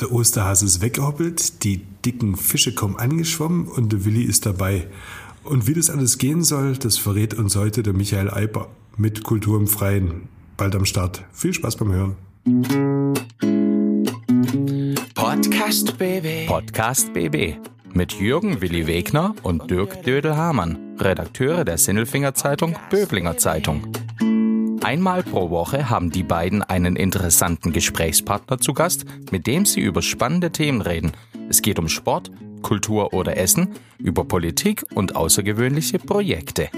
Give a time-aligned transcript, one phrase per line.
[0.00, 4.86] Der Osterhase ist weggehoppelt, die dicken Fische kommen angeschwommen und der Willi ist dabei.
[5.44, 9.58] Und wie das alles gehen soll, das verrät uns heute der Michael Eiper mit Kultur
[9.58, 10.28] im Freien.
[10.56, 11.22] Bald am Start.
[11.32, 12.16] Viel Spaß beim Hören.
[15.14, 16.46] Podcast BB.
[16.46, 17.56] Podcast BB.
[17.92, 23.82] Mit Jürgen Willi Wegner und Dirk Dödel-Hamann, Redakteure der Sinnelfinger Zeitung Böblinger Zeitung.
[24.82, 30.00] Einmal pro Woche haben die beiden einen interessanten Gesprächspartner zu Gast, mit dem sie über
[30.00, 31.12] spannende Themen reden.
[31.50, 32.30] Es geht um Sport,
[32.62, 36.70] Kultur oder Essen, über Politik und außergewöhnliche Projekte.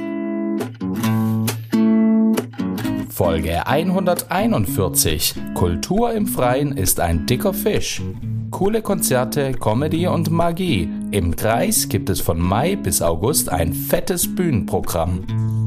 [3.09, 5.35] Folge 141.
[5.55, 8.03] Kultur im Freien ist ein dicker Fisch.
[8.51, 10.89] Coole Konzerte, Comedy und Magie.
[11.13, 15.62] Im Kreis gibt es von Mai bis August ein fettes Bühnenprogramm.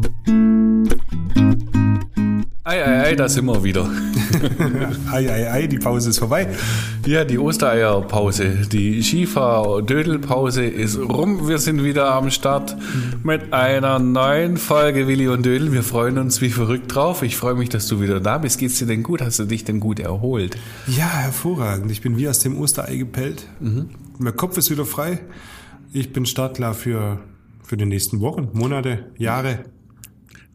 [2.75, 3.89] Ei, ei, ei, da sind wir wieder.
[5.13, 6.49] ei, ei, ei, die Pause ist vorbei.
[7.05, 11.47] Ja, die Ostereierpause, die Skifahr-Dödel-Pause ist rum.
[11.47, 12.75] Wir sind wieder am Start
[13.23, 15.71] mit einer neuen Folge Willi und Dödel.
[15.71, 17.23] Wir freuen uns wie verrückt drauf.
[17.23, 18.59] Ich freue mich, dass du wieder da bist.
[18.59, 19.21] Geht's dir denn gut?
[19.21, 20.57] Hast du dich denn gut erholt?
[20.85, 21.89] Ja, hervorragend.
[21.91, 23.47] Ich bin wie aus dem Osterei gepellt.
[23.61, 23.91] Mhm.
[24.17, 25.21] Mein Kopf ist wieder frei.
[25.93, 27.21] Ich bin startklar für,
[27.63, 29.59] für die nächsten Wochen, Monate, Jahre.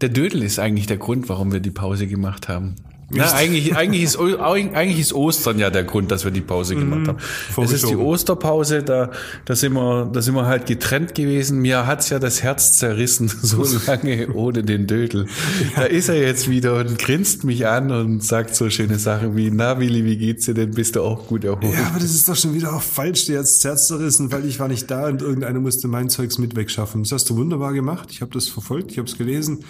[0.00, 2.76] Der Dödel ist eigentlich der Grund, warum wir die Pause gemacht haben.
[3.12, 7.08] Na, eigentlich, eigentlich, ist, eigentlich ist Ostern ja der Grund, dass wir die Pause gemacht
[7.08, 7.18] haben.
[7.56, 9.10] Mhm, es ist die Osterpause, da,
[9.44, 11.58] da, sind wir, da sind wir halt getrennt gewesen.
[11.58, 15.26] Mir hat's ja das Herz zerrissen, so lange ohne den Dödel.
[15.74, 19.50] Da ist er jetzt wieder und grinst mich an und sagt so schöne Sachen wie,
[19.50, 20.70] na Willi, wie geht's dir denn?
[20.70, 21.74] Bist du auch gut erholt?
[21.74, 24.44] Ja, aber das ist doch schon wieder auch falsch, dir jetzt das Herz zerrissen, weil
[24.46, 27.02] ich war nicht da und irgendeiner musste mein Zeugs mit wegschaffen.
[27.02, 28.10] Das hast du wunderbar gemacht.
[28.12, 29.64] Ich habe das verfolgt, ich habe es gelesen.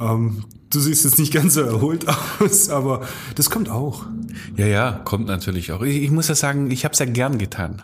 [0.00, 2.06] Ähm, du siehst jetzt nicht ganz so erholt
[2.40, 4.06] aus, aber das kommt auch.
[4.56, 5.82] Ja, ja, kommt natürlich auch.
[5.82, 7.82] Ich, ich muss ja sagen, ich habe es ja gern getan.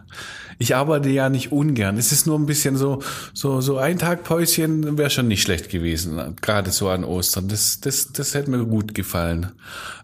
[0.61, 1.97] Ich arbeite ja nicht ungern.
[1.99, 3.01] Es ist nur ein bisschen so,
[3.33, 7.47] so, so ein Tag Päuschen wäre schon nicht schlecht gewesen, gerade so an Ostern.
[7.47, 9.53] Das, das, das hätte mir gut gefallen.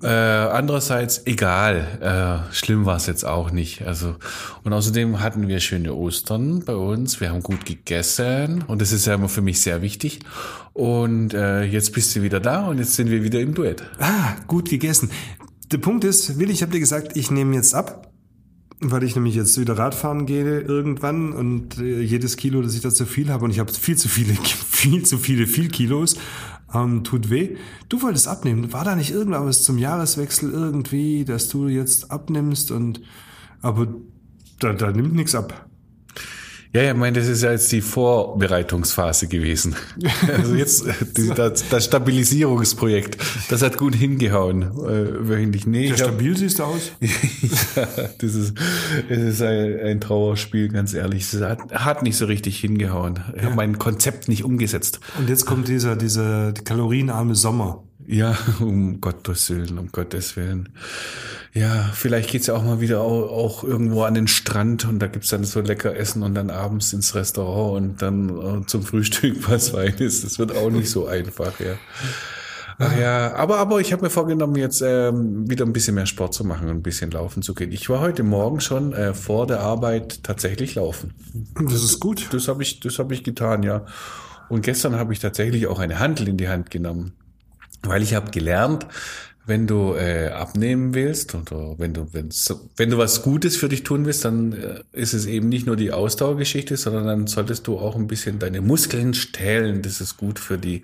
[0.00, 3.82] Äh, andererseits, egal, äh, schlimm war es jetzt auch nicht.
[3.82, 4.14] Also
[4.62, 7.20] und außerdem hatten wir schöne Ostern bei uns.
[7.20, 10.20] Wir haben gut gegessen und das ist ja immer für mich sehr wichtig.
[10.72, 13.82] Und äh, jetzt bist du wieder da und jetzt sind wir wieder im Duett.
[13.98, 15.10] Ah, gut gegessen.
[15.74, 18.12] Der Punkt ist, Willi, ich habe dir gesagt, ich nehme jetzt ab
[18.80, 22.90] weil ich nämlich jetzt wieder Radfahren gehe irgendwann und äh, jedes Kilo, das ich da
[22.90, 26.16] zu viel habe und ich habe viel zu viele, viel zu viele, viel Kilos,
[26.72, 27.56] ähm, tut weh.
[27.88, 28.72] Du wolltest abnehmen.
[28.72, 33.00] War da nicht irgendwas zum Jahreswechsel irgendwie, dass du jetzt abnimmst und
[33.62, 33.88] aber
[34.60, 35.68] da, da nimmt nichts ab.
[36.74, 39.76] Ja, ja, ich meine, das ist ja jetzt die Vorbereitungsphase gewesen.
[40.26, 40.84] Also jetzt
[41.16, 43.18] die, das, das, Stabilisierungsprojekt,
[43.48, 44.62] das hat gut hingehauen.
[44.62, 45.66] Äh, wöchentlich.
[45.66, 46.92] Nee, ja, stabil hab, siehst du aus.
[47.76, 47.86] ja,
[48.18, 48.54] das ist,
[49.08, 51.32] das ist ein, ein Trauerspiel, ganz ehrlich.
[51.32, 53.20] Es hat, hat nicht so richtig hingehauen.
[53.34, 53.44] Ich ja.
[53.44, 54.98] habe mein Konzept nicht umgesetzt.
[55.18, 57.84] Und jetzt kommt dieser, dieser kalorienarme Sommer.
[58.06, 60.70] Ja, um Gottes Willen, um Gottes Willen.
[61.52, 65.06] Ja, vielleicht geht's ja auch mal wieder auch, auch, irgendwo an den Strand und da
[65.06, 69.48] gibt's dann so lecker Essen und dann abends ins Restaurant und dann äh, zum Frühstück
[69.48, 70.24] was Wein ist.
[70.24, 71.76] Das wird auch nicht so einfach, ja.
[72.78, 76.34] Ach ja, aber, aber ich habe mir vorgenommen, jetzt ähm, wieder ein bisschen mehr Sport
[76.34, 77.70] zu machen und ein bisschen laufen zu gehen.
[77.70, 81.14] Ich war heute Morgen schon äh, vor der Arbeit tatsächlich laufen.
[81.54, 82.28] Das ist gut.
[82.32, 83.86] Das habe ich, das habe ich getan, ja.
[84.48, 87.12] Und gestern habe ich tatsächlich auch eine Handel in die Hand genommen.
[87.86, 88.86] Weil ich habe gelernt,
[89.46, 94.06] wenn du äh, abnehmen willst oder wenn du wenn du was Gutes für dich tun
[94.06, 97.96] willst, dann äh, ist es eben nicht nur die Ausdauergeschichte, sondern dann solltest du auch
[97.96, 99.82] ein bisschen deine Muskeln stählen.
[99.82, 100.82] Das ist gut für die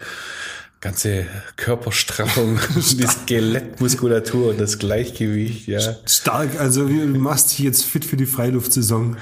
[0.81, 5.67] ganze Körperstraffung, die Skelettmuskulatur und das Gleichgewicht.
[5.67, 5.97] Ja.
[6.07, 6.61] Stark.
[6.61, 9.17] Also du machst dich jetzt fit für die Freiluftsaison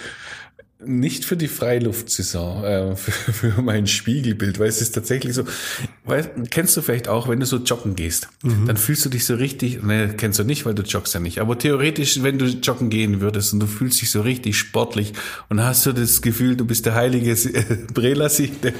[0.84, 5.42] nicht für die Freiluftsaison, äh, für, für mein Spiegelbild, weil es ist tatsächlich so,
[6.04, 8.66] weil, kennst du vielleicht auch, wenn du so joggen gehst, mhm.
[8.66, 11.40] dann fühlst du dich so richtig, ne, kennst du nicht, weil du joggst ja nicht,
[11.40, 15.14] aber theoretisch, wenn du joggen gehen würdest und du fühlst dich so richtig sportlich
[15.48, 18.72] und hast du das Gefühl, du bist der heilige äh, Brelassi, der,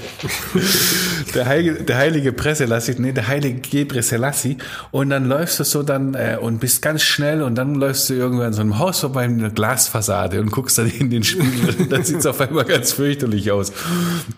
[1.35, 4.57] der, heilige, der heilige Presselassi, nee, der heilige Gebre Selassie
[4.93, 8.15] und dann läufst du so dann äh, und bist ganz schnell und dann läufst du
[8.15, 11.88] irgendwann an so einem Haus vorbei in einer Glasfassade und guckst dann in den Spiegel
[11.93, 13.73] dann sieht es auf einmal ganz fürchterlich aus.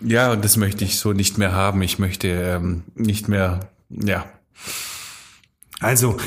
[0.01, 1.81] Ja, und das möchte ich so nicht mehr haben.
[1.81, 4.25] Ich möchte ähm, nicht mehr, ja.
[5.79, 6.17] Also,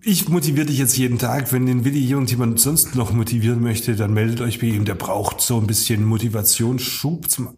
[0.00, 1.52] ich motiviere dich jetzt jeden Tag.
[1.52, 4.86] Wenn den Willi irgendjemand sonst noch motivieren möchte, dann meldet euch bei ihm.
[4.86, 7.56] Der braucht so ein bisschen Motivationsschub zum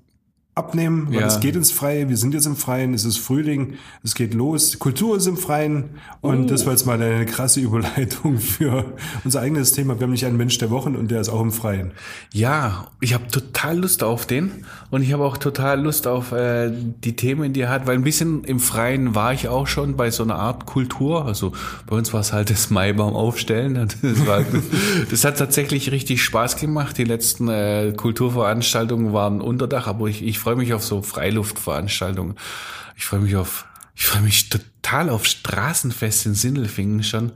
[0.55, 1.27] abnehmen, weil Ja.
[1.27, 2.09] es geht ins Freie.
[2.09, 4.79] Wir sind jetzt im Freien, es ist Frühling, es geht los.
[4.79, 5.91] Kultur ist im Freien.
[6.21, 8.85] Und das war jetzt mal eine krasse Überleitung für
[9.25, 9.99] unser eigenes Thema.
[9.99, 11.91] Wir haben nicht einen Mensch der Wochen und der ist auch im Freien.
[12.33, 14.51] Ja, ich habe total Lust auf den
[14.91, 18.05] und ich habe auch total Lust auf äh, die Themen, die er hat, weil ein
[18.05, 21.27] bisschen im Freien war ich auch schon bei so einer Art Kultur.
[21.27, 21.53] Also
[21.87, 23.75] bei uns war es halt das Maibaum aufstellen.
[24.05, 24.45] Das, war,
[25.11, 26.97] das hat tatsächlich richtig Spaß gemacht.
[26.99, 32.35] Die letzten äh, Kulturveranstaltungen waren Unterdach, aber ich, ich freue mich auf so Freiluftveranstaltungen.
[32.97, 33.65] Ich freue mich auf,
[33.95, 37.33] ich freue mich total auf Straßenfest in Sindelfingen schon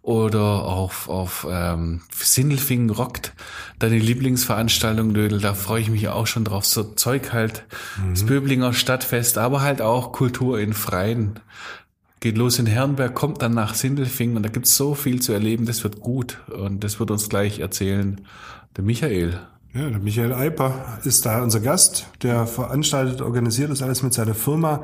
[0.00, 3.32] oder auf, auf ähm, Sindelfingen rockt,
[3.80, 6.64] deine Lieblingsveranstaltung, Dödel, da freue ich mich auch schon drauf.
[6.64, 7.64] So Zeug halt,
[8.10, 11.40] das Böblinger Stadtfest, aber halt auch Kultur in Freien.
[12.20, 15.66] Geht los in Herrenberg, kommt dann nach Sindelfingen und da gibt's so viel zu erleben,
[15.66, 18.20] das wird gut und das wird uns gleich erzählen
[18.76, 19.40] der Michael.
[19.74, 24.34] Ja, der Michael Eiper ist da unser Gast, der veranstaltet, organisiert das alles mit seiner
[24.34, 24.82] Firma.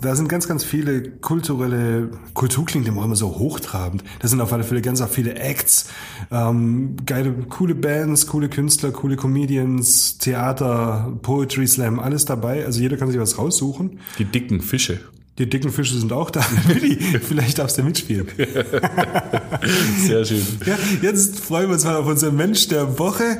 [0.00, 4.04] Da sind ganz, ganz viele kulturelle, Kultur klingt immer immer so hochtrabend.
[4.20, 5.88] Da sind auf alle Fälle ganz auch viele Acts,
[6.30, 12.64] ähm, geile, coole Bands, coole Künstler, coole Comedians, Theater, Poetry Slam, alles dabei.
[12.64, 13.98] Also jeder kann sich was raussuchen.
[14.20, 15.00] Die dicken Fische.
[15.38, 16.44] Die dicken Fische sind auch da.
[16.68, 18.28] Willi, vielleicht darfst du mitspielen.
[19.98, 20.46] Sehr schön.
[20.64, 23.38] Ja, jetzt freuen wir uns mal auf unseren Mensch der Woche.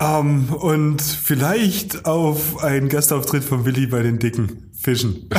[0.00, 5.28] Ähm, und vielleicht auf einen Gastauftritt von Willi bei den dicken Fischen.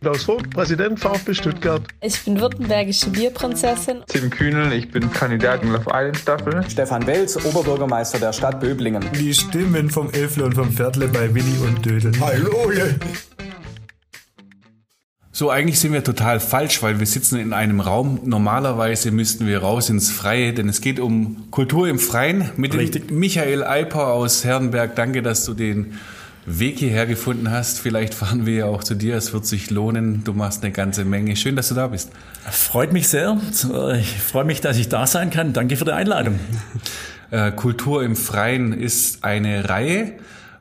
[0.00, 1.82] Klaus Vogt, Präsident VfB Stuttgart.
[2.00, 4.04] Ich bin württembergische Bierprinzessin.
[4.06, 6.64] Tim Kühnel, ich bin Kandidat in Love Island Staffel.
[6.70, 9.04] Stefan Welz, Oberbürgermeister der Stadt Böblingen.
[9.18, 12.12] Die Stimmen vom Elfle und vom Pferdle bei Willi und Dödel.
[12.20, 12.84] Hallo, ja.
[15.38, 18.18] So, eigentlich sind wir total falsch, weil wir sitzen in einem Raum.
[18.24, 22.80] Normalerweise müssten wir raus ins Freie, denn es geht um Kultur im Freien mit dem
[22.80, 23.12] Richtig.
[23.12, 24.96] Michael Eiper aus Herrenberg.
[24.96, 25.92] Danke, dass du den
[26.44, 27.78] Weg hierher gefunden hast.
[27.78, 29.14] Vielleicht fahren wir ja auch zu dir.
[29.14, 30.24] Es wird sich lohnen.
[30.24, 31.36] Du machst eine ganze Menge.
[31.36, 32.10] Schön, dass du da bist.
[32.50, 33.40] Freut mich sehr.
[34.00, 35.52] Ich freue mich, dass ich da sein kann.
[35.52, 36.40] Danke für die Einladung.
[37.30, 40.14] Äh, Kultur im Freien ist eine Reihe.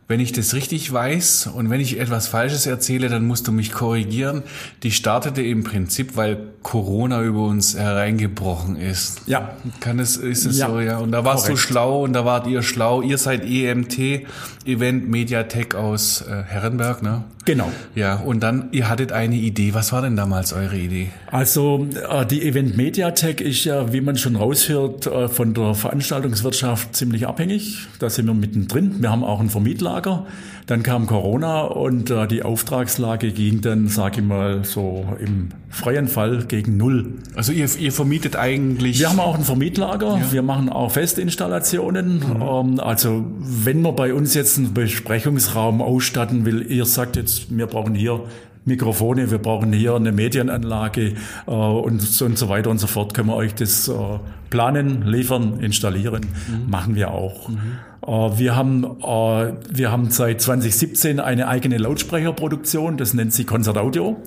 [0.09, 3.73] Wenn ich das richtig weiß und wenn ich etwas Falsches erzähle, dann musst du mich
[3.73, 4.43] korrigieren.
[4.83, 9.21] Die startete im Prinzip, weil Corona über uns hereingebrochen ist.
[9.25, 9.57] Ja.
[9.81, 10.97] Kann es, ist es Ja, so, ja.
[10.99, 11.59] Und da warst korrekt.
[11.59, 13.01] du schlau und da wart ihr schlau.
[13.01, 14.25] Ihr seid EMT,
[14.65, 17.23] Event Mediatek aus äh, Herrenberg, ne?
[17.45, 17.71] Genau.
[17.95, 19.73] Ja, und dann, ihr hattet eine Idee.
[19.73, 21.11] Was war denn damals eure Idee?
[21.31, 26.93] Also äh, die Event Mediatek ist ja, wie man schon raushört, äh, von der Veranstaltungswirtschaft
[26.95, 27.87] ziemlich abhängig.
[27.99, 29.01] Da sind wir mittendrin.
[29.01, 29.49] Wir haben auch ein
[29.97, 30.25] Vermietlager.
[30.65, 36.07] Dann kam Corona und äh, die Auftragslage ging dann, sage ich mal, so im freien
[36.07, 37.13] Fall gegen Null.
[37.35, 38.99] Also ihr, ihr vermietet eigentlich.
[38.99, 42.21] Wir haben auch ein Vermietlager, wir machen auch Festinstallationen.
[42.41, 47.67] Ähm, also wenn man bei uns jetzt einen Besprechungsraum ausstatten will, ihr sagt jetzt, wir
[47.67, 48.23] brauchen hier
[48.65, 51.13] Mikrofone, wir brauchen hier eine Medienanlage
[51.47, 53.93] äh, und, so, und so weiter und so fort, können wir euch das äh,
[54.49, 56.25] planen, liefern, installieren.
[56.67, 57.47] Machen wir auch.
[57.47, 57.53] Äh,
[58.07, 64.17] wir, haben, äh, wir haben seit 2017 eine eigene Lautsprecherproduktion, das nennt sich Concert Audio.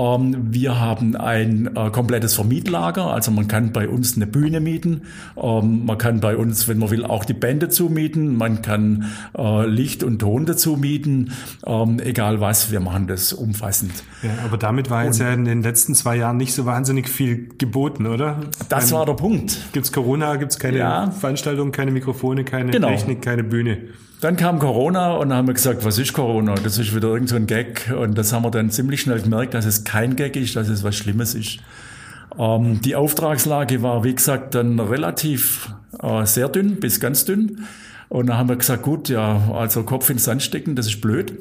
[0.00, 5.02] Ähm, Wir haben ein äh, komplettes Vermietlager, also man kann bei uns eine Bühne mieten,
[5.36, 9.10] ähm, man kann bei uns, wenn man will, auch die Band dazu mieten, man kann
[9.36, 11.32] äh, Licht und Ton dazu mieten,
[11.66, 13.92] ähm, egal was, wir machen das umfassend.
[14.22, 17.48] Ja, aber damit war jetzt ja in den letzten zwei Jahren nicht so wahnsinnig viel
[17.58, 18.40] geboten, oder?
[18.68, 19.58] Das war der Punkt.
[19.72, 21.10] Gibt's Corona, gibt's keine Ja.
[21.10, 22.88] Veranstaltungen, keine Mikrofone, keine Genau.
[22.88, 23.78] Technik, keine Bühne.
[24.20, 26.54] Dann kam Corona und dann haben wir gesagt, was ist Corona?
[26.54, 27.90] Das ist wieder irgend so ein Gag.
[27.96, 30.84] Und das haben wir dann ziemlich schnell gemerkt, dass es kein Gag ist, dass es
[30.84, 31.60] was Schlimmes ist.
[32.38, 35.72] Ähm, die Auftragslage war, wie gesagt, dann relativ
[36.02, 37.64] äh, sehr dünn bis ganz dünn.
[38.10, 41.00] Und dann haben wir gesagt, gut, ja, also Kopf in den Sand stecken, das ist
[41.00, 41.38] blöd.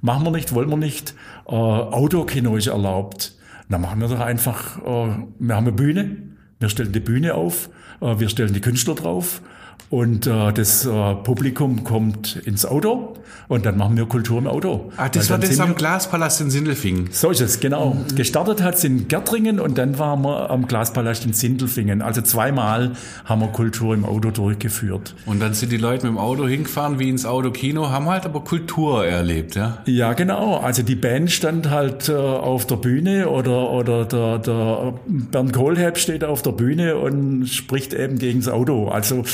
[0.00, 1.14] Machen wir nicht, wollen wir nicht.
[1.46, 3.36] Äh, Autokino ist erlaubt.
[3.68, 6.16] Dann machen wir doch einfach, äh, wir haben eine Bühne,
[6.58, 9.42] wir stellen die Bühne auf, äh, wir stellen die Künstler drauf
[9.90, 13.14] und äh, das äh, Publikum kommt ins Auto
[13.48, 14.90] und dann machen wir Kultur im Auto.
[14.96, 17.08] Ah, das war das am Glaspalast in Sindelfingen.
[17.12, 17.96] so ist es, genau.
[18.14, 22.02] Gestartet hat es in Gärtringen und dann waren wir am Glaspalast in Sindelfingen.
[22.02, 22.92] Also zweimal
[23.24, 25.14] haben wir Kultur im Auto durchgeführt.
[25.26, 28.40] Und dann sind die Leute mit dem Auto hingefahren wie ins Autokino, haben halt aber
[28.40, 29.78] Kultur erlebt, ja.
[29.86, 30.56] Ja, genau.
[30.56, 35.98] Also die Band stand halt äh, auf der Bühne oder, oder der, der Bernd Kohlhepp
[35.98, 38.88] steht auf der Bühne und spricht eben gegen das Auto.
[38.88, 39.24] Also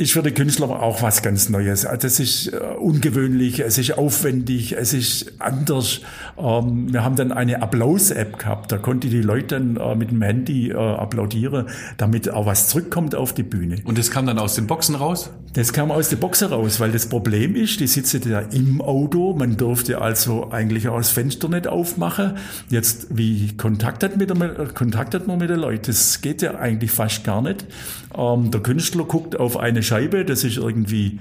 [0.00, 1.84] ist für die Künstler auch was ganz Neues.
[1.84, 6.00] Also das ist äh, ungewöhnlich, es ist aufwendig, es ist anders.
[6.38, 10.22] Ähm, wir haben dann eine Applaus-App gehabt, da konnte die Leute dann äh, mit dem
[10.22, 11.66] Handy äh, applaudieren,
[11.98, 13.76] damit auch was zurückkommt auf die Bühne.
[13.84, 15.30] Und das kam dann aus den Boxen raus?
[15.52, 19.34] Das kam aus der Box heraus, weil das Problem ist, die sitzen ja im Auto,
[19.34, 22.36] man durfte also eigentlich auch das Fenster nicht aufmachen.
[22.68, 25.86] Jetzt, wie kontaktet, mit der, kontaktet man mit den Leuten?
[25.86, 27.66] Das geht ja eigentlich fast gar nicht.
[28.16, 31.18] Ähm, der Künstler guckt auf eine Scheibe, das ist irgendwie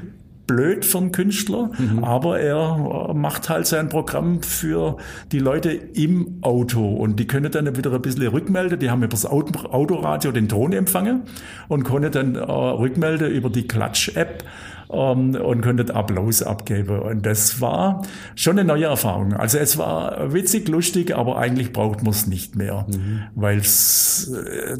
[0.49, 2.03] blöd für einen Künstler, mhm.
[2.03, 4.97] aber er macht halt sein Programm für
[5.31, 8.79] die Leute im Auto und die können dann wieder ein bisschen rückmelden.
[8.79, 11.21] Die haben über das Autoradio den Ton empfangen
[11.67, 14.43] und können dann äh, rückmelden über die Klatsch-App
[14.91, 16.99] ähm, und konnten Applaus abgeben.
[16.99, 18.01] Und das war
[18.33, 19.33] schon eine neue Erfahrung.
[19.33, 23.21] Also es war witzig, lustig, aber eigentlich braucht man es nicht mehr, mhm.
[23.35, 24.31] weil es,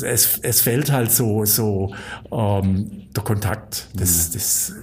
[0.02, 1.94] es fehlt halt so, so
[2.32, 3.88] ähm, der Kontakt.
[3.94, 4.34] Das, mhm.
[4.34, 4.74] das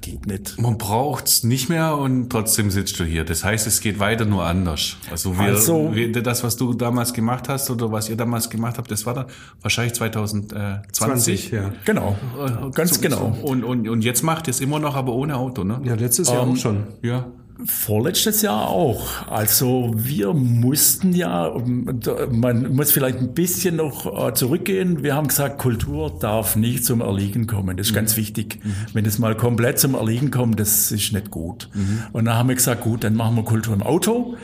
[0.00, 0.60] geht nicht.
[0.60, 3.24] Man braucht's nicht mehr und trotzdem sitzt du hier.
[3.24, 4.96] Das heißt, es geht weiter nur anders.
[5.10, 8.78] Also, wir, Also- wir, das, was du damals gemacht hast oder was ihr damals gemacht
[8.78, 9.26] habt, das war dann
[9.62, 10.92] wahrscheinlich 2020.
[10.92, 11.70] 20, ja.
[11.84, 12.16] Genau,
[12.74, 13.36] ganz So- genau.
[13.40, 13.46] so.
[13.46, 15.80] Und, und, und jetzt macht ihr es immer noch, aber ohne Auto, ne?
[15.84, 16.84] Ja, letztes Jahr Ähm, auch schon.
[17.02, 17.26] Ja.
[17.64, 19.26] Vorletztes Jahr auch.
[19.26, 21.52] Also wir mussten ja,
[22.30, 25.02] man muss vielleicht ein bisschen noch äh, zurückgehen.
[25.02, 27.76] Wir haben gesagt, Kultur darf nicht zum Erliegen kommen.
[27.76, 28.60] Das ist ganz wichtig.
[28.92, 31.68] Wenn es mal komplett zum Erliegen kommt, das ist nicht gut.
[32.12, 34.36] Und dann haben wir gesagt, gut, dann machen wir Kultur im Auto.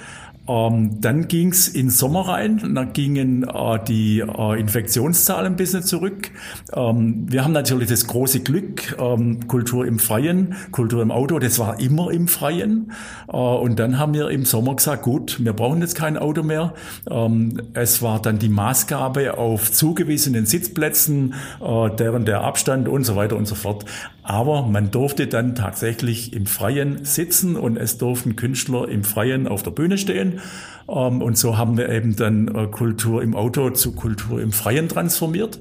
[0.46, 5.82] Ähm, dann ging's in den Sommer rein, dann gingen äh, die äh, Infektionszahlen ein bisschen
[5.82, 6.30] zurück.
[6.74, 11.58] Ähm, wir haben natürlich das große Glück, ähm, Kultur im Freien, Kultur im Auto, das
[11.58, 12.92] war immer im Freien.
[13.28, 16.74] Äh, und dann haben wir im Sommer gesagt, gut, wir brauchen jetzt kein Auto mehr.
[17.10, 23.16] Ähm, es war dann die Maßgabe auf zugewiesenen Sitzplätzen, äh, deren der Abstand und so
[23.16, 23.86] weiter und so fort.
[24.22, 29.62] Aber man durfte dann tatsächlich im Freien sitzen und es durften Künstler im Freien auf
[29.62, 30.33] der Bühne stehen.
[30.88, 34.88] Ähm, Und so haben wir eben dann äh, Kultur im Auto zu Kultur im Freien
[34.88, 35.60] transformiert.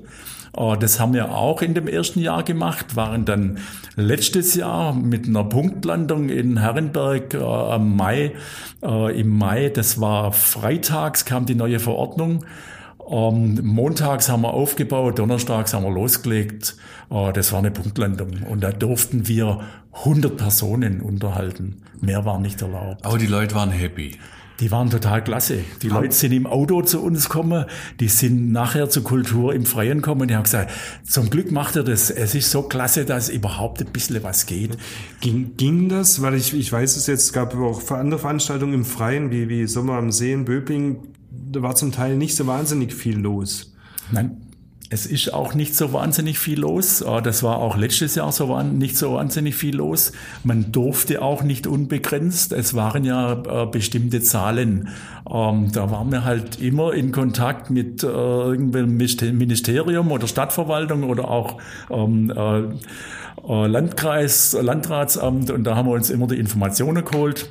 [0.57, 3.59] Äh, Das haben wir auch in dem ersten Jahr gemacht, waren dann
[3.95, 8.33] letztes Jahr mit einer Punktlandung in Herrenberg äh, am Mai,
[8.83, 12.45] äh, im Mai, das war freitags, kam die neue Verordnung.
[13.09, 16.77] Ähm, montags haben wir aufgebaut, donnerstags haben wir losgelegt.
[17.11, 18.43] Äh, das war eine Punktlandung.
[18.49, 19.59] Und da durften wir
[19.91, 21.81] 100 Personen unterhalten.
[21.99, 23.05] Mehr war nicht erlaubt.
[23.05, 24.17] Aber die Leute waren happy.
[24.59, 25.59] Die waren total klasse.
[25.81, 27.65] Die Leute sind im Auto zu uns gekommen,
[27.99, 30.27] die sind nachher zur Kultur im Freien gekommen.
[30.27, 30.71] Die haben gesagt,
[31.03, 32.11] zum Glück macht er das.
[32.11, 34.77] Es ist so klasse, dass überhaupt ein bisschen was geht.
[35.21, 36.21] Ging, ging das?
[36.21, 39.65] Weil ich, ich weiß es jetzt, es gab auch andere Veranstaltungen im Freien, wie, wie
[39.67, 40.97] Sommer am See in Böbling.
[41.51, 43.73] Da war zum Teil nicht so wahnsinnig viel los.
[44.11, 44.42] Nein,
[44.93, 47.01] es ist auch nicht so wahnsinnig viel los.
[47.01, 50.11] Äh, Das war auch letztes Jahr so nicht so wahnsinnig viel los.
[50.43, 52.53] Man durfte auch nicht unbegrenzt.
[52.53, 54.89] Es waren ja äh, bestimmte Zahlen.
[55.29, 61.29] Ähm, Da waren wir halt immer in Kontakt mit äh, irgendeinem Ministerium oder Stadtverwaltung oder
[61.29, 61.57] auch
[61.89, 67.49] ähm, äh, Landkreis, Landratsamt und da haben wir uns immer die Informationen geholt.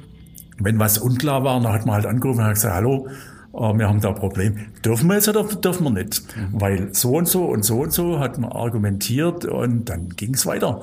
[0.58, 3.08] Wenn was unklar war, dann hat man halt angerufen und hat gesagt, hallo,
[3.52, 4.56] wir haben da ein Problem.
[4.85, 6.23] Dürfen wir jetzt oder dürfen wir nicht?
[6.52, 10.47] Weil so und so und so und so hat man argumentiert und dann ging es
[10.47, 10.80] weiter.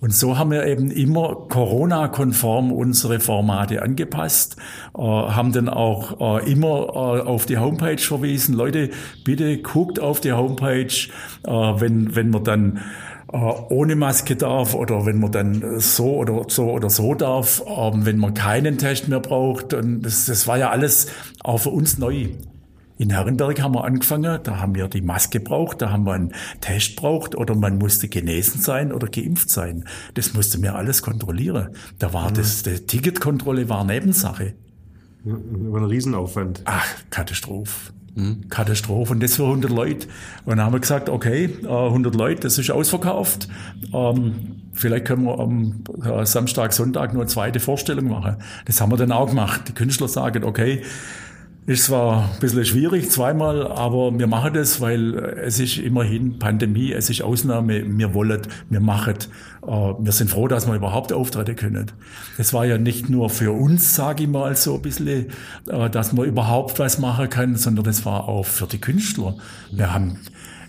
[0.00, 4.56] Und so haben wir eben immer Corona-konform unsere Formate angepasst,
[4.96, 8.54] äh, haben dann auch äh, immer äh, auf die Homepage verwiesen.
[8.54, 8.90] Leute,
[9.24, 10.94] bitte guckt auf die Homepage,
[11.42, 12.80] wenn, wenn man dann
[13.32, 18.18] ohne Maske darf oder wenn man dann so oder so oder so darf, ähm, wenn
[18.18, 19.74] man keinen Test mehr braucht.
[19.74, 21.08] Und das, das war ja alles
[21.42, 22.28] auch für uns neu.
[22.98, 26.34] In Herrenberg haben wir angefangen, da haben wir die Maske braucht, da haben wir einen
[26.60, 29.84] Test braucht oder man musste genesen sein oder geimpft sein.
[30.14, 31.70] Das musste mir alles kontrollieren.
[31.98, 34.52] Da war das, die Ticketkontrolle war Nebensache.
[35.24, 36.60] Über einen Riesenaufwand.
[36.66, 37.92] Ach, Katastrophe.
[38.48, 39.12] Katastrophe.
[39.12, 40.06] Und das für 100 Leute.
[40.44, 43.48] Und dann haben wir gesagt, okay, äh, 100 Leute, das ist ausverkauft.
[43.92, 48.36] Ähm, Vielleicht können wir am äh, Samstag, Sonntag nur eine zweite Vorstellung machen.
[48.64, 49.62] Das haben wir dann auch gemacht.
[49.68, 50.82] Die Künstler sagen, okay,
[51.70, 56.92] ist zwar ein bisschen schwierig, zweimal, aber wir machen das, weil es ist immerhin Pandemie,
[56.92, 59.14] es ist Ausnahme, wir wollen, wir machen.
[59.64, 61.92] Äh, Wir sind froh, dass wir überhaupt auftreten können.
[62.36, 65.26] Das war ja nicht nur für uns, sage ich mal, so ein bisschen,
[65.68, 69.36] äh, dass man überhaupt was machen kann, sondern das war auch für die Künstler.
[69.70, 70.18] Wir haben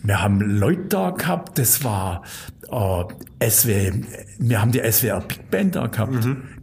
[0.03, 2.23] wir haben Leute da gehabt, das war
[2.71, 3.91] äh, SW,
[4.39, 6.13] wir haben die SWR Big Band da gehabt.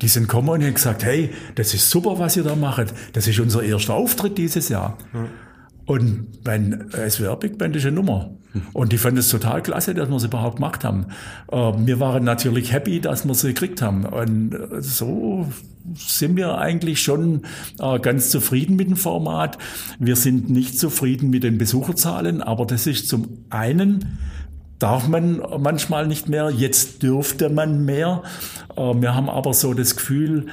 [0.00, 2.94] Die sind gekommen und haben gesagt, hey, das ist super, was ihr da macht.
[3.12, 4.96] Das ist unser erster Auftritt dieses Jahr.
[5.88, 8.30] Und mein SWR Big Band ist eine Nummer.
[8.74, 11.06] Und die fanden es total klasse, dass wir es überhaupt gemacht haben.
[11.50, 14.04] Äh, wir waren natürlich happy, dass wir sie gekriegt haben.
[14.04, 15.46] Und äh, so
[15.94, 17.40] sind wir eigentlich schon
[17.80, 19.56] äh, ganz zufrieden mit dem Format.
[19.98, 24.18] Wir sind nicht zufrieden mit den Besucherzahlen, aber das ist zum einen
[24.78, 28.22] darf man manchmal nicht mehr, jetzt dürfte man mehr.
[28.76, 30.48] Äh, wir haben aber so das Gefühl,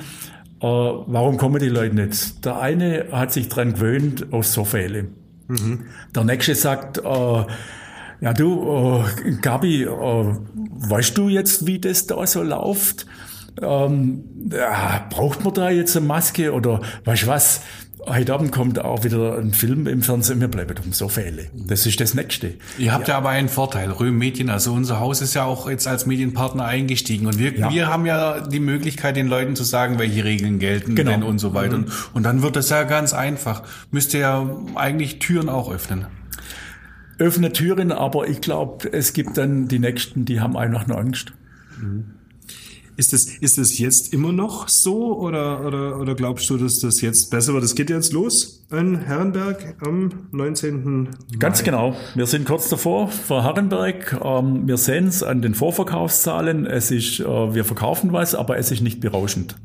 [0.61, 2.45] äh, warum kommen die Leute nicht?
[2.45, 5.09] Der eine hat sich dran gewöhnt aus so viele.
[5.47, 5.85] Mhm.
[6.15, 7.45] Der nächste sagt, äh,
[8.21, 13.05] ja du, äh, Gabi, äh, weißt du jetzt, wie das da so läuft?
[13.61, 17.61] Ähm, ja, braucht man da jetzt eine Maske oder weißt was?
[18.07, 21.47] Heute Abend kommt auch wieder ein Film im Fernsehen, wir bleiben um so Fälle.
[21.53, 22.53] Das ist das Nächste.
[22.77, 25.69] Ihr habt ja, ja aber einen Vorteil, Röhm Medien, also unser Haus ist ja auch
[25.69, 27.71] jetzt als Medienpartner eingestiegen und wir, ja.
[27.71, 31.11] wir haben ja die Möglichkeit, den Leuten zu sagen, welche Regeln gelten genau.
[31.11, 31.77] denn und so weiter.
[31.77, 31.83] Mhm.
[31.85, 33.63] Und, und dann wird das ja ganz einfach.
[33.89, 36.05] Müsst ihr ja eigentlich Türen auch öffnen
[37.17, 41.33] öffne Türen, aber ich glaube, es gibt dann die Nächsten, die haben einfach nur Angst.
[41.79, 42.11] Mhm.
[42.97, 47.01] Ist es ist es jetzt immer noch so oder, oder, oder glaubst du, dass das
[47.01, 47.63] jetzt besser wird?
[47.63, 51.03] Das geht jetzt los in Herrenberg am 19.
[51.03, 51.09] Mai.
[51.39, 51.95] Ganz genau.
[52.15, 54.19] Wir sind kurz davor vor Herrenberg.
[54.23, 56.65] Ähm, wir sehen es an den Vorverkaufszahlen.
[56.65, 59.55] Es ist, äh, wir verkaufen was, aber es ist nicht berauschend.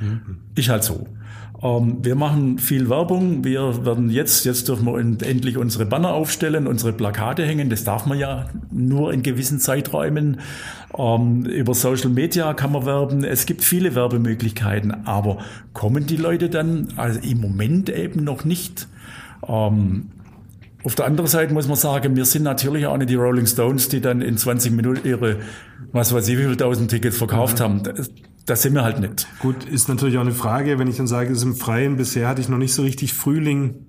[0.00, 0.38] Mhm.
[0.54, 1.06] Ist halt so.
[1.62, 3.44] Ähm, wir machen viel Werbung.
[3.44, 7.68] Wir werden jetzt, jetzt dürfen wir endlich unsere Banner aufstellen, unsere Plakate hängen.
[7.70, 10.40] Das darf man ja nur in gewissen Zeiträumen.
[10.96, 13.24] Ähm, über Social Media kann man werben.
[13.24, 15.06] Es gibt viele Werbemöglichkeiten.
[15.06, 15.38] Aber
[15.72, 16.88] kommen die Leute dann?
[16.96, 18.88] Also im Moment eben noch nicht.
[19.46, 20.10] Ähm,
[20.82, 23.90] auf der anderen Seite muss man sagen, wir sind natürlich auch nicht die Rolling Stones,
[23.90, 25.36] die dann in 20 Minuten ihre,
[25.92, 27.64] was weiß ich, wie viele tausend Tickets verkauft mhm.
[27.64, 28.10] haben das
[28.56, 29.26] sind wir halt nicht.
[29.38, 32.28] Gut, ist natürlich auch eine Frage, wenn ich dann sage, es ist im Freien, bisher
[32.28, 33.86] hatte ich noch nicht so richtig Frühling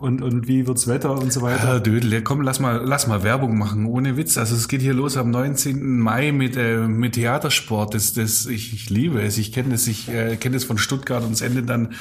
[0.00, 1.68] und, und wie wird's Wetter und so weiter.
[1.68, 4.38] Ah, Dödel, komm, lass mal, lass mal Werbung machen, ohne Witz.
[4.38, 5.98] Also es geht hier los am 19.
[5.98, 7.94] Mai mit, äh, mit Theatersport.
[7.94, 9.38] Das, das, ich, ich liebe es.
[9.38, 11.94] Ich kenne das, ich äh, kenne das von Stuttgart und es endet dann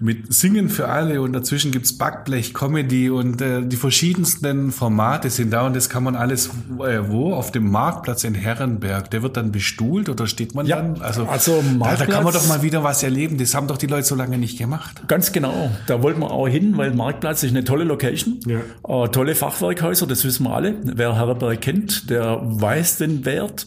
[0.00, 5.52] mit Singen für alle und dazwischen gibt's Backblech, Comedy und äh, die verschiedensten Formate sind
[5.52, 7.34] da und das kann man alles äh, wo?
[7.34, 9.10] Auf dem Marktplatz in Herrenberg.
[9.10, 11.00] Der wird dann bestuhlt oder steht man ja, dann?
[11.00, 13.38] Also, also da, da, kann man doch mal wieder was erleben.
[13.38, 15.02] Das haben doch die Leute so lange nicht gemacht.
[15.08, 15.70] Ganz genau.
[15.86, 18.40] Da wollten wir auch hin, weil Marktplatz ist eine tolle Location.
[18.46, 19.04] Ja.
[19.04, 20.74] Äh, tolle Fachwerkhäuser, das wissen wir alle.
[20.82, 23.66] Wer Herrenberg kennt, der weiß den Wert.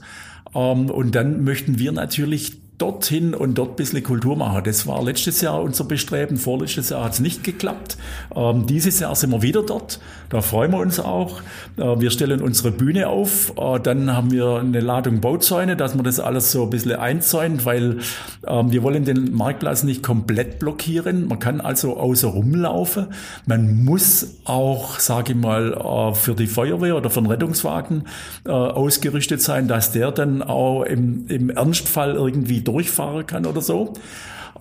[0.54, 4.64] Ähm, und dann möchten wir natürlich dorthin und dort ein bisschen Kultur machen.
[4.66, 6.38] Das war letztes Jahr unser Bestreben.
[6.38, 7.98] Vorletztes Jahr hat es nicht geklappt.
[8.36, 10.00] Ähm, dieses Jahr sind wir wieder dort.
[10.30, 11.42] Da freuen wir uns auch.
[11.78, 13.54] Äh, wir stellen unsere Bühne auf.
[13.58, 17.64] Äh, dann haben wir eine Ladung Bauzäune, dass man das alles so ein bisschen einzäunt,
[17.66, 18.00] weil
[18.46, 21.28] ähm, wir wollen den Marktplatz nicht komplett blockieren.
[21.28, 23.08] Man kann also außer rumlaufen.
[23.46, 28.04] Man muss auch, sage ich mal, äh, für die Feuerwehr oder für den Rettungswagen
[28.46, 33.94] äh, ausgerüstet sein, dass der dann auch im, im Ernstfall irgendwie durchfahren kann oder so.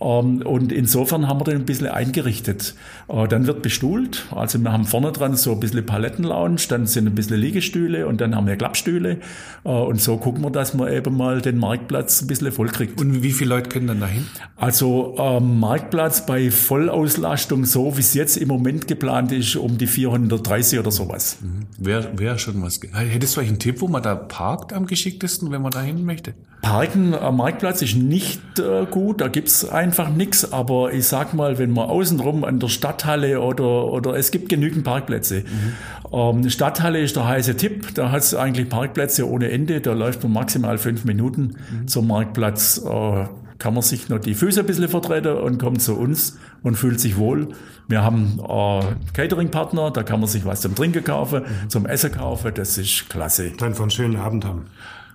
[0.00, 2.74] Ähm, und insofern haben wir den ein bisschen eingerichtet.
[3.08, 4.26] Äh, dann wird bestuhlt.
[4.34, 8.20] Also wir haben vorne dran so ein bisschen Palettenlounge, dann sind ein bisschen Liegestühle und
[8.20, 9.18] dann haben wir Klappstühle.
[9.64, 13.00] Äh, und so gucken wir, dass man eben mal den Marktplatz ein bisschen voll kriegt.
[13.00, 14.26] Und wie viele Leute können dann dahin?
[14.56, 19.86] Also ähm, Marktplatz bei Vollauslastung, so wie es jetzt im Moment geplant ist, um die
[19.86, 21.38] 430 oder sowas.
[21.40, 21.84] Mhm.
[21.84, 22.80] Wäre wär schon was.
[22.92, 26.04] Hättest du euch einen Tipp, wo man da parkt am geschicktesten, wenn man da hin
[26.04, 26.34] möchte?
[26.62, 30.52] Parken am Marktplatz ist nicht äh, gut, da gibt's einfach nichts.
[30.52, 34.84] Aber ich sag mal, wenn man außenrum an der Stadthalle oder, oder es gibt genügend
[34.84, 35.40] Parkplätze.
[35.40, 36.12] Mhm.
[36.12, 40.32] Ähm, Stadthalle ist der heiße Tipp, da hat's eigentlich Parkplätze ohne Ende, da läuft man
[40.32, 41.88] maximal fünf Minuten mhm.
[41.88, 42.82] zum Marktplatz.
[42.84, 43.26] Äh,
[43.58, 47.00] kann man sich noch die Füße ein bisschen vertreten und kommt zu uns und fühlt
[47.00, 47.48] sich wohl.
[47.86, 51.70] Wir haben äh, Catering-Partner, da kann man sich was zum Trinken kaufen, mhm.
[51.70, 53.52] zum Essen kaufen, das ist klasse.
[53.56, 54.66] Dann von schönen Abend haben.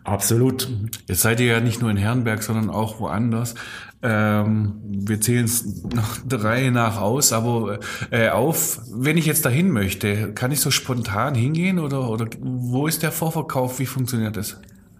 [0.03, 0.67] Absolut.
[1.07, 3.55] Jetzt seid ihr ja nicht nur in Herrenberg, sondern auch woanders.
[4.01, 7.79] Ähm, wir zählen es noch drei nach aus, aber
[8.11, 12.87] äh, auf, wenn ich jetzt dahin möchte, kann ich so spontan hingehen oder, oder wo
[12.87, 13.79] ist der Vorverkauf?
[13.79, 14.57] Wie funktioniert das?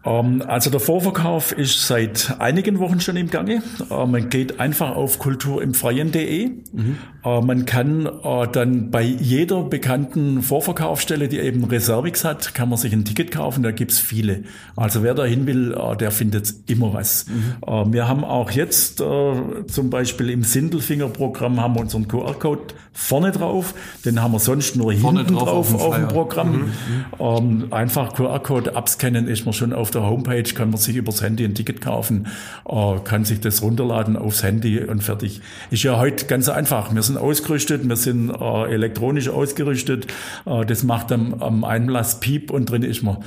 [0.10, 3.62] Ähm, also der Vorverkauf ist seit einigen Wochen schon im Gange.
[3.90, 6.48] Äh, man geht einfach auf kulturimfreien.de.
[6.48, 6.98] Mhm.
[7.24, 12.78] Äh, man kann äh, dann bei jeder bekannten Vorverkaufsstelle, die eben Reservix hat, kann man
[12.78, 13.62] sich ein Ticket kaufen.
[13.62, 14.44] Da gibt's viele.
[14.76, 17.26] Also wer da hin will, der findet immer was.
[17.28, 17.94] Mhm.
[17.94, 23.74] Wir haben auch jetzt zum Beispiel im Sindelfinger-Programm haben wir unseren QR-Code vorne drauf.
[24.06, 26.52] Den haben wir sonst nur vorne hinten drauf, auf, auf dem, Programm.
[26.52, 26.58] Mhm.
[26.58, 26.72] mhm.
[27.20, 31.22] Ähm, einfach QR-Code abscannen ist man schon auf der der Homepage kann man sich übers
[31.22, 32.28] Handy ein Ticket kaufen,
[32.68, 35.42] äh, kann sich das runterladen aufs Handy und fertig.
[35.72, 36.94] Ist ja heute ganz einfach.
[36.94, 40.08] Wir sind ausgerüstet, wir sind äh, elektronisch ausgerüstet.
[40.46, 43.18] Äh, das macht am, am Einlass Piep und drin ist man.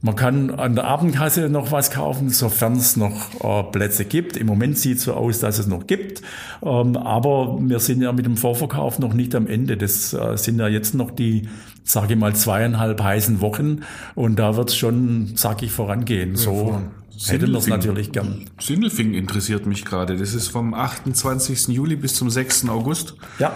[0.00, 4.36] Man kann an der Abendkasse noch was kaufen, sofern es noch äh, Plätze gibt.
[4.36, 6.22] Im Moment sieht es so aus, dass es noch gibt.
[6.62, 9.76] Ähm, aber wir sind ja mit dem Vorverkauf noch nicht am Ende.
[9.76, 11.48] Das äh, sind ja jetzt noch die,
[11.82, 13.80] sage ich mal, zweieinhalb heißen Wochen.
[14.14, 16.36] Und da wird es schon, sag ich, vorangehen.
[16.36, 16.80] So
[17.26, 18.44] hätten wir es natürlich gern.
[18.60, 20.16] Sindelfing interessiert mich gerade.
[20.16, 21.68] Das ist vom 28.
[21.68, 22.68] Juli bis zum 6.
[22.68, 23.16] August.
[23.40, 23.52] Ja.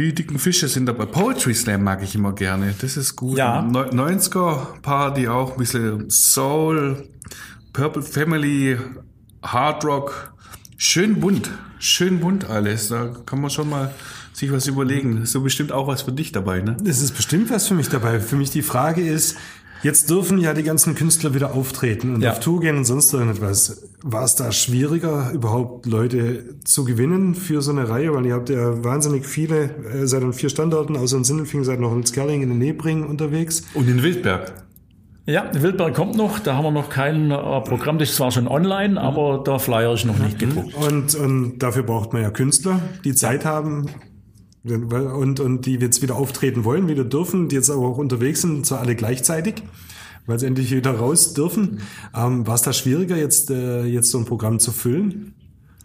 [0.00, 1.04] Die dicken Fische sind dabei.
[1.04, 2.74] Poetry Slam mag ich immer gerne.
[2.80, 3.36] Das ist gut.
[3.36, 3.60] Ja.
[3.60, 5.52] Neu- 90er Party auch.
[5.52, 7.06] Ein bisschen Soul,
[7.74, 8.78] Purple Family,
[9.42, 10.32] Hard Rock.
[10.78, 11.50] Schön bunt.
[11.78, 12.88] Schön bunt alles.
[12.88, 13.92] Da kann man schon mal
[14.32, 15.18] sich was überlegen.
[15.22, 16.78] Ist so bestimmt auch was für dich dabei, ne?
[16.86, 18.20] Es ist bestimmt was für mich dabei.
[18.20, 19.36] Für mich die Frage ist,
[19.82, 22.32] jetzt dürfen ja die ganzen Künstler wieder auftreten und Ja.
[22.32, 23.88] auf Tour gehen und sonst irgendetwas.
[24.02, 28.14] War es da schwieriger, überhaupt Leute zu gewinnen für so eine Reihe?
[28.14, 31.80] Weil ihr habt ja wahnsinnig viele, äh, seid an vier Standorten, außer in Sindelfingen seid
[31.80, 33.62] noch in Skerling, in Nebring unterwegs.
[33.74, 34.52] Und in Wildberg.
[35.26, 36.38] Ja, Wildberg kommt noch.
[36.40, 37.98] Da haben wir noch kein äh, Programm.
[37.98, 40.74] Das ist zwar schon online, aber der Flyer ist noch nicht gedruckt.
[40.74, 43.86] Und, und dafür braucht man ja Künstler, die Zeit haben
[44.64, 48.66] und, und die jetzt wieder auftreten wollen, wieder dürfen, die jetzt aber auch unterwegs sind,
[48.66, 49.62] zwar alle gleichzeitig,
[50.26, 51.80] weil sie endlich wieder raus dürfen.
[52.14, 55.34] Ähm, War es da schwieriger, jetzt, äh, jetzt so ein Programm zu füllen?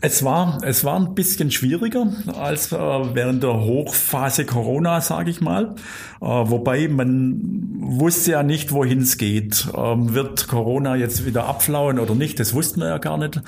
[0.05, 2.05] Es war, es war ein bisschen schwieriger
[2.39, 5.73] als äh, während der Hochphase Corona, sage ich mal.
[6.21, 7.41] Äh, wobei man
[7.79, 9.67] wusste ja nicht, wohin es geht.
[9.75, 12.39] Ähm, wird Corona jetzt wieder abflauen oder nicht?
[12.39, 13.41] Das wussten wir ja gar nicht.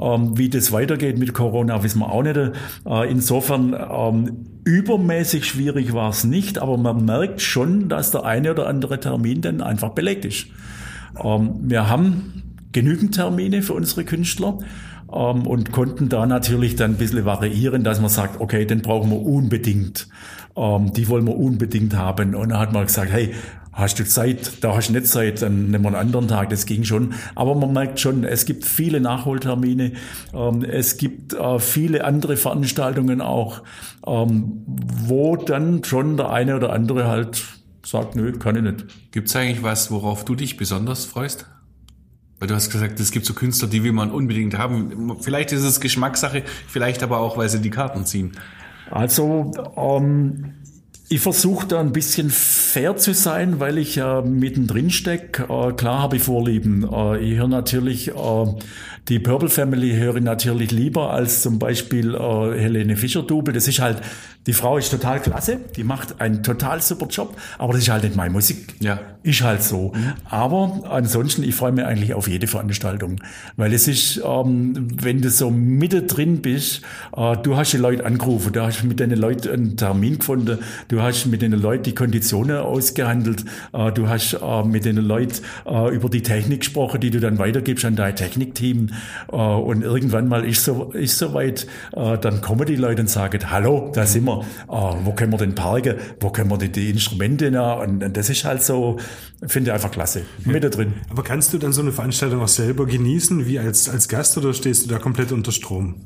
[0.00, 2.38] Ähm, wie das weitergeht mit Corona, wissen wir auch nicht.
[2.38, 8.52] Äh, insofern ähm, übermäßig schwierig war es nicht, aber man merkt schon, dass der eine
[8.52, 10.46] oder andere Termin dann einfach belegt ist.
[11.22, 14.58] Ähm, wir haben genügend Termine für unsere Künstler
[15.12, 19.10] ähm, und konnten da natürlich dann ein bisschen variieren, dass man sagt, okay, den brauchen
[19.10, 20.08] wir unbedingt.
[20.56, 22.34] Ähm, die wollen wir unbedingt haben.
[22.34, 23.34] Und dann hat man gesagt, hey,
[23.72, 24.64] hast du Zeit?
[24.64, 26.50] Da hast du nicht Zeit, dann nehmen wir einen anderen Tag.
[26.50, 27.14] Das ging schon.
[27.34, 29.92] Aber man merkt schon, es gibt viele Nachholtermine.
[30.34, 33.62] Ähm, es gibt äh, viele andere Veranstaltungen auch,
[34.06, 37.44] ähm, wo dann schon der eine oder andere halt
[37.84, 39.12] sagt, nö, kann ich nicht.
[39.12, 41.46] Gibt's eigentlich was, worauf du dich besonders freust?
[42.38, 45.16] Weil du hast gesagt, es gibt so Künstler, die will man unbedingt haben.
[45.20, 48.32] Vielleicht ist es Geschmackssache, vielleicht aber auch, weil sie die Karten ziehen.
[48.90, 50.54] Also, ähm,
[51.10, 55.44] ich versuche da ein bisschen fair zu sein, weil ich ja mittendrin stecke.
[55.44, 56.86] Äh, klar habe ich Vorlieben.
[56.90, 58.46] Äh, ich höre natürlich, äh,
[59.08, 62.18] die Purple Family höre ich natürlich lieber als zum Beispiel äh,
[62.58, 63.54] Helene Fischer-Double.
[63.54, 64.02] Das ist halt,
[64.46, 68.04] die Frau ist total klasse, die macht einen total super Job, aber das ist halt
[68.04, 68.74] nicht meine Musik.
[68.80, 68.98] Ja.
[69.22, 69.92] Ist halt so.
[70.24, 73.20] Aber ansonsten, ich freue mich eigentlich auf jede Veranstaltung.
[73.56, 76.82] Weil es ist, ähm, wenn du so mittendrin bist,
[77.16, 81.02] äh, du hast die Leute angerufen, du hast mit den Leuten einen Termin gefunden, du
[81.02, 85.94] hast mit den Leuten die Konditionen ausgehandelt, äh, du hast äh, mit den Leuten äh,
[85.94, 88.90] über die Technik gesprochen, die du dann weitergibst an dein Technikteam.
[89.30, 93.08] Äh, und irgendwann mal ist so, ist so weit, äh, dann kommen die Leute und
[93.08, 96.72] sagen, hallo, da sind wir, äh, wo können wir denn parken, wo können wir denn
[96.72, 97.74] die Instrumente nah?
[97.74, 98.98] Und, und das ist halt so,
[99.46, 100.22] finde ich einfach klasse.
[100.44, 100.94] Mit da drin.
[101.10, 104.52] Aber kannst du dann so eine Veranstaltung auch selber genießen, wie als, als Gast, oder
[104.54, 105.96] stehst du da komplett unter Strom?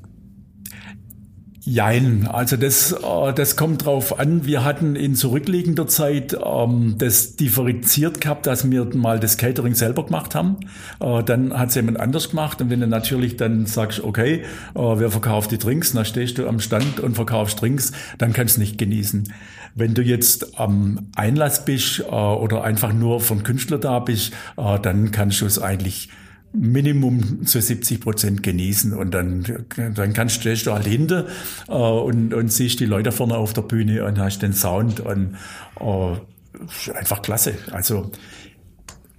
[1.64, 4.44] Jein, also das, äh, das kommt drauf an.
[4.44, 10.04] Wir hatten in zurückliegender Zeit ähm, das differenziert gehabt, dass wir mal das Catering selber
[10.04, 10.56] gemacht haben.
[10.98, 12.60] Äh, dann hat es jemand anders gemacht.
[12.60, 14.42] Und wenn du natürlich dann sagst, okay,
[14.74, 18.56] äh, wer verkauft die Drinks, dann stehst du am Stand und verkaufst Drinks, dann kannst
[18.56, 19.32] du nicht genießen.
[19.76, 25.40] Wenn du jetzt am Einlass bist oder einfach nur vom Künstler da bist, dann kannst
[25.40, 26.10] du es eigentlich
[26.52, 31.26] Minimum zu 70 Prozent genießen und dann, dann kannst stehst du halt hinter
[31.68, 35.36] äh, und, und siehst die Leute vorne auf der Bühne und hast den Sound und
[35.80, 37.54] äh, einfach klasse.
[37.70, 38.10] Also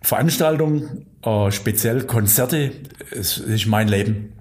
[0.02, 2.72] Veranstaltungen, äh, speziell Konzerte,
[3.10, 4.34] es ist mein Leben.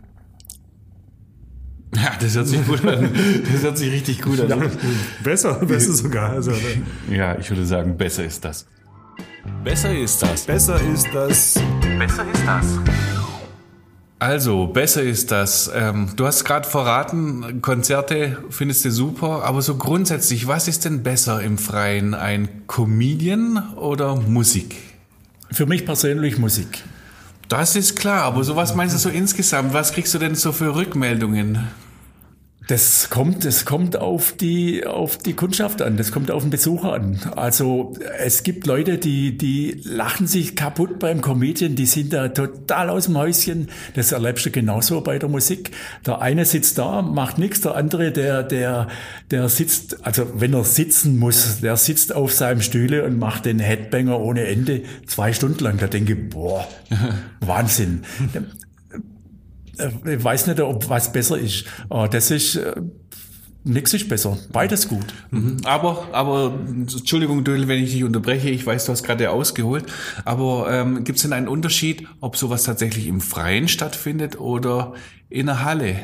[1.95, 3.11] Ja, das hört sich gut an.
[3.53, 4.71] Das hört sich richtig gut an.
[5.23, 6.31] Besser, besser sogar.
[6.31, 6.53] Also,
[7.11, 8.67] Ja, ich würde sagen, besser ist das.
[9.63, 10.47] Besser ist das.
[10.47, 11.61] besser ist das.
[11.99, 12.79] Besser ist das.
[14.19, 15.71] Also, besser ist das.
[15.75, 21.03] Ähm, du hast gerade verraten, Konzerte findest du super, aber so grundsätzlich, was ist denn
[21.03, 22.15] besser im Freien?
[22.15, 24.77] Ein Comedian oder Musik?
[25.51, 26.85] Für mich persönlich Musik.
[27.49, 29.75] Das ist klar, aber so was meinst du so insgesamt?
[29.75, 31.69] Was kriegst du denn so für Rückmeldungen?
[32.68, 36.92] Das kommt, das kommt auf die, auf die Kundschaft an, das kommt auf den Besucher
[36.92, 37.18] an.
[37.35, 42.90] Also es gibt Leute, die, die lachen sich kaputt beim Comedian, die sind da total
[42.90, 43.68] aus dem Häuschen.
[43.94, 45.72] Das erlebst du genauso bei der Musik.
[46.07, 48.87] Der eine sitzt da, macht nichts, der andere, der, der,
[49.31, 53.59] der sitzt, also wenn er sitzen muss, der sitzt auf seinem Stühle und macht den
[53.59, 55.79] Headbanger ohne Ende zwei Stunden lang.
[55.79, 56.66] Da denke ich, boah,
[57.40, 58.03] Wahnsinn.
[59.79, 61.65] Äh, ich weiß nicht, ob was besser ist.
[61.91, 62.75] Äh, Das ist, äh,
[63.65, 64.37] nix ist besser.
[64.53, 65.07] Beides gut.
[65.31, 65.59] Mhm.
[65.65, 69.85] Aber, aber, Entschuldigung, Dödel, wenn ich dich unterbreche, ich weiß, du hast gerade ausgeholt,
[70.25, 74.95] aber ähm, gibt es denn einen Unterschied, ob sowas tatsächlich im Freien stattfindet oder
[75.31, 75.97] in der Halle?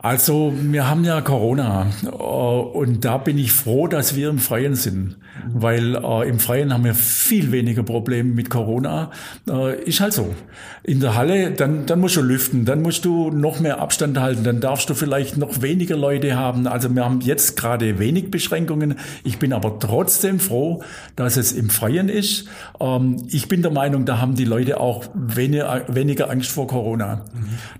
[0.00, 5.18] Also, wir haben ja Corona und da bin ich froh, dass wir im Freien sind,
[5.54, 9.10] weil äh, im Freien haben wir viel weniger Probleme mit Corona.
[9.48, 10.34] Äh, ist halt so.
[10.82, 14.44] In der Halle, dann, dann musst du lüften, dann musst du noch mehr Abstand halten,
[14.44, 16.66] dann darfst du vielleicht noch weniger Leute haben.
[16.66, 18.98] Also wir haben jetzt gerade wenig Beschränkungen.
[19.24, 20.82] Ich bin aber trotzdem froh,
[21.16, 22.48] dass es im Freien ist.
[22.80, 27.24] Ähm, ich bin der Meinung, da haben die Leute auch weniger, weniger Angst vor Corona.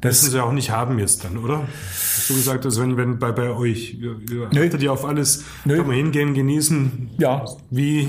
[0.00, 1.62] Das müssen sie auch nicht haben jetzt dann, oder?
[1.90, 4.68] Hast du gesagt, dass wenn, wenn bei, bei euch, ihr, ihr Nö.
[4.78, 5.76] ihr auf alles, Nö.
[5.78, 8.08] kann man hingehen, genießen, Ja, wie,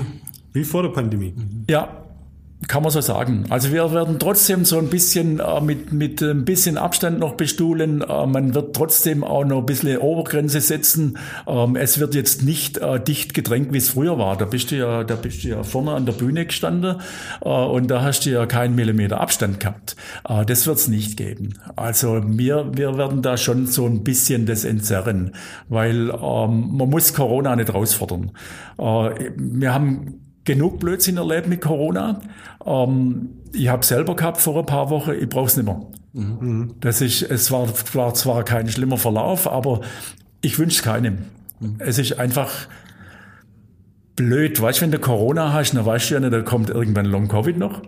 [0.52, 1.34] wie vor der Pandemie.
[1.68, 2.04] Ja,
[2.68, 3.44] kann man so sagen.
[3.50, 8.02] Also wir werden trotzdem so ein bisschen äh, mit, mit ein bisschen Abstand noch bestuhlen.
[8.02, 11.18] Äh, man wird trotzdem auch noch ein bisschen Obergrenze setzen.
[11.46, 14.36] Ähm, es wird jetzt nicht äh, dicht gedrängt, wie es früher war.
[14.36, 16.96] Da bist du ja, da bist du ja vorne an der Bühne gestanden
[17.44, 19.96] äh, und da hast du ja keinen Millimeter Abstand gehabt.
[20.28, 21.54] Äh, das wird es nicht geben.
[21.74, 25.32] Also wir, wir werden da schon so ein bisschen das entzerren,
[25.68, 28.30] weil ähm, man muss Corona nicht herausfordern.
[28.78, 32.20] Äh, wir haben genug Blödsinn erlebt mit Corona.
[32.64, 35.80] Ähm, ich habe selber gehabt vor ein paar Wochen, ich brauche es nicht mehr.
[36.80, 39.80] Das ist, es war, war zwar kein schlimmer Verlauf, aber
[40.42, 41.18] ich wünsche es keinem.
[41.78, 42.68] Es ist einfach
[44.16, 44.60] blöd.
[44.60, 47.28] Weißt du, wenn du Corona hast, dann weißt du ja nicht, da kommt irgendwann Long
[47.28, 47.82] Covid noch.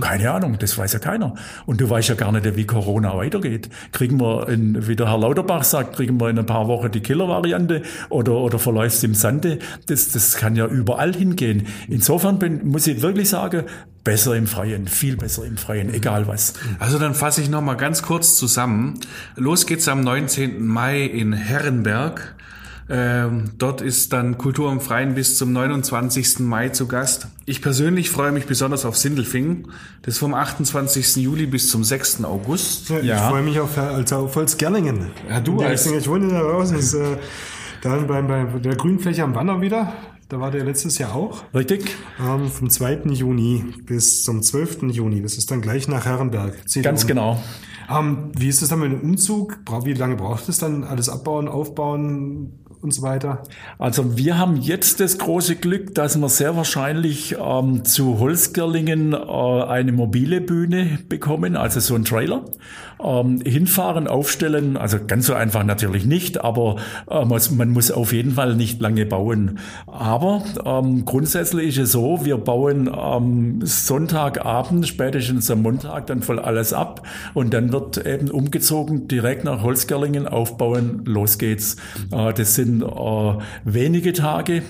[0.00, 1.34] Keine Ahnung, das weiß ja keiner.
[1.66, 3.68] Und du weißt ja gar nicht, wie Corona weitergeht.
[3.92, 7.00] Kriegen wir, in, wie der Herr Lauterbach sagt, kriegen wir in ein paar Wochen die
[7.00, 9.58] Killer-Variante oder, oder verläuft es im Sande?
[9.86, 11.66] Das, das kann ja überall hingehen.
[11.88, 13.64] Insofern bin, muss ich wirklich sagen,
[14.06, 16.54] besser im Freien, viel besser im Freien, egal was.
[16.78, 19.00] Also dann fasse ich nochmal ganz kurz zusammen.
[19.34, 20.64] Los geht's am 19.
[20.64, 22.36] Mai in Herrenberg.
[22.88, 26.40] Ähm, dort ist dann Kultur im Freien bis zum 29.
[26.40, 27.28] Mai zu Gast.
[27.44, 29.68] Ich persönlich freue mich besonders auf Sindelfingen.
[30.02, 31.16] Das ist vom 28.
[31.16, 32.24] Juli bis zum 6.
[32.24, 32.90] August.
[32.90, 35.10] Ich freue mich auf, also auf Holzgerlingen.
[35.28, 35.86] Ja, du als-.
[35.86, 37.16] Ich wohne da draußen, ist, äh,
[37.82, 39.92] da bei, bei der Grünfläche am Wanner wieder.
[40.28, 41.42] Da war der letztes Jahr auch.
[41.54, 41.96] Richtig?
[42.20, 43.02] Ähm, vom 2.
[43.12, 44.82] Juni bis zum 12.
[44.90, 45.22] Juni.
[45.22, 46.68] Das ist dann gleich nach Herrenberg.
[46.68, 47.08] Zieht Ganz um.
[47.08, 47.42] genau.
[47.88, 49.58] Ähm, wie ist es dann mit dem Umzug?
[49.84, 50.82] Wie lange braucht es dann?
[50.82, 53.42] Alles abbauen, aufbauen und so weiter?
[53.78, 59.16] Also wir haben jetzt das große Glück, dass wir sehr wahrscheinlich ähm, zu Holzgerlingen äh,
[59.16, 62.44] eine mobile Bühne bekommen, also so ein Trailer.
[62.98, 66.76] Ähm, hinfahren, aufstellen, also ganz so einfach natürlich nicht, aber
[67.10, 69.58] äh, man, muss auf jeden Fall nicht lange bauen.
[69.86, 76.38] Aber ähm, grundsätzlich ist es so, wir bauen am Sonntagabend, spätestens am Montag dann voll
[76.38, 81.76] alles ab und dann wird eben umgezogen, direkt nach Holzgerlingen aufbauen, los geht's.
[82.10, 84.62] Äh, das sind äh, wenige Tage.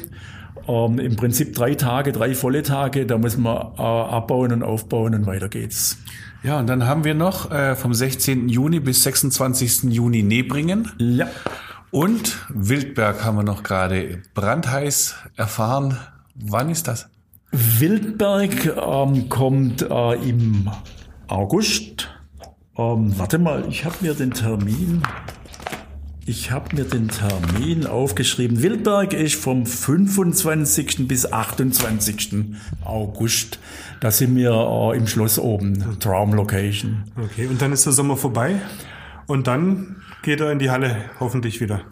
[0.69, 5.15] Ähm, Im Prinzip drei Tage, drei volle Tage, da muss man äh, abbauen und aufbauen
[5.15, 5.99] und weiter geht's.
[6.43, 8.49] Ja, und dann haben wir noch äh, vom 16.
[8.49, 9.85] Juni bis 26.
[9.85, 10.91] Juni Nebringen.
[10.99, 11.29] Ja.
[11.91, 15.97] Und Wildberg haben wir noch gerade brandheiß erfahren.
[16.35, 17.09] Wann ist das?
[17.53, 20.71] Wildberg ähm, kommt äh, im
[21.29, 22.09] August.
[22.77, 25.03] Ähm, warte mal, ich habe mir den Termin.
[26.29, 28.61] Ich habe mir den Termin aufgeschrieben.
[28.61, 31.07] Wildberg ist vom 25.
[31.07, 32.57] bis 28.
[32.85, 33.61] August.
[34.01, 37.05] Da sind wir äh, im Schloss oben, Traumlocation.
[37.17, 38.57] Okay, und dann ist der Sommer vorbei.
[39.29, 41.83] Und dann geht er in die Halle hoffentlich wieder.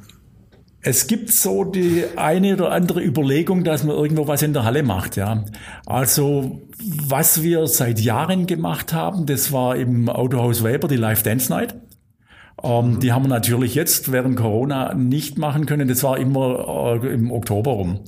[0.80, 4.82] Es gibt so die eine oder andere Überlegung, dass man irgendwo was in der Halle
[4.82, 5.44] macht, ja.
[5.86, 6.60] Also,
[7.06, 11.76] was wir seit Jahren gemacht haben, das war im Autohaus Weber die Live Dance Night.
[12.64, 15.88] Ähm, Die haben wir natürlich jetzt während Corona nicht machen können.
[15.88, 18.00] Das war immer äh, im Oktober rum.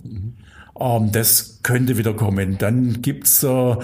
[0.80, 2.58] Ähm, das könnte wieder kommen.
[2.58, 3.76] Dann gibt's äh,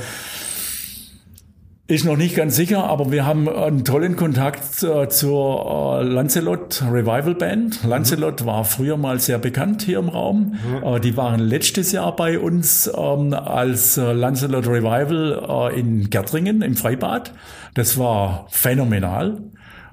[1.89, 6.83] ist noch nicht ganz sicher, aber wir haben einen tollen Kontakt äh, zur äh, Lancelot
[6.91, 7.85] Revival Band.
[7.85, 10.55] Lancelot war früher mal sehr bekannt hier im Raum.
[10.83, 16.63] Äh, die waren letztes Jahr bei uns ähm, als äh, Lancelot Revival äh, in Gärtringen
[16.63, 17.35] im Freibad.
[17.75, 19.43] Das war phänomenal.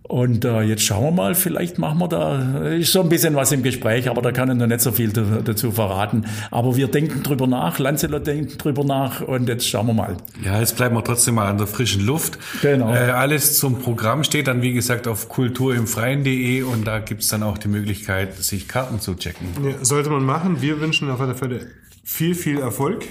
[0.09, 3.51] Und äh, jetzt schauen wir mal, vielleicht machen wir da, ist so ein bisschen was
[3.51, 6.25] im Gespräch, aber da kann ich noch nicht so viel dazu verraten.
[6.49, 10.17] Aber wir denken drüber nach, Lancelot denkt drüber nach und jetzt schauen wir mal.
[10.43, 12.39] Ja, jetzt bleiben wir trotzdem mal an der frischen Luft.
[12.63, 12.91] Genau.
[12.91, 17.59] Äh, alles zum Programm steht dann, wie gesagt, auf kulturimfreien.de und da gibt's dann auch
[17.59, 19.45] die Möglichkeit, sich Karten zu checken.
[19.63, 20.59] Ja, sollte man machen.
[20.59, 21.67] Wir wünschen auf alle Fälle
[22.03, 23.05] viel, viel Erfolg,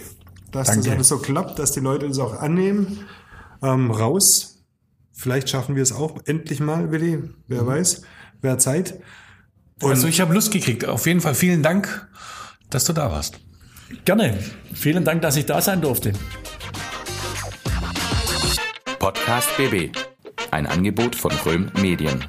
[0.51, 0.91] dass das Danke.
[0.91, 3.05] alles so klappt, dass die Leute das auch annehmen.
[3.63, 4.48] Ähm, raus.
[5.19, 7.21] Vielleicht schaffen wir es auch endlich mal, Willi.
[7.49, 8.03] Wer weiß.
[8.41, 9.01] Wer hat Zeit.
[9.83, 10.85] Und also ich habe Lust gekriegt.
[10.87, 12.09] Auf jeden Fall vielen Dank,
[12.71, 13.41] dass du da warst.
[14.05, 14.39] Gerne.
[14.73, 16.13] Vielen Dank, dass ich da sein durfte.
[19.01, 19.91] Podcast BB.
[20.53, 22.25] Ein Angebot von Röhm Medien.